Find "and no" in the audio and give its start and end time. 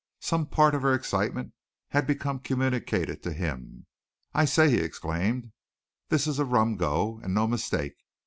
7.23-7.45